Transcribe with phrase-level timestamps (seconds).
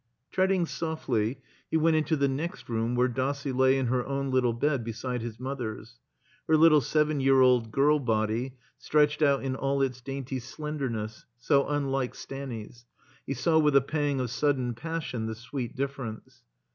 [0.31, 4.51] Treading softly, he went into the next room where Dossie lay in her own little
[4.51, 5.99] bed beside his mother's,
[6.47, 11.67] her little seven year old girl body stretched out in all its dainty slendemess (so
[11.69, 12.87] unlike Stanny's.
[13.27, 16.41] He saw with a pang of sudden passion the sweet differ ence).